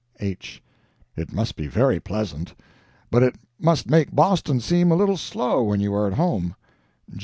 H. 0.19 0.63
It 1.15 1.31
must 1.31 1.55
be 1.55 1.67
very 1.67 1.99
pleasant. 1.99 2.55
But 3.11 3.21
it 3.21 3.35
must 3.59 3.87
make 3.87 4.15
Boston 4.15 4.59
seem 4.59 4.91
a 4.91 4.95
little 4.95 5.15
slow 5.15 5.61
when 5.61 5.79
you 5.79 5.93
are 5.93 6.07
at 6.07 6.13
home. 6.13 6.55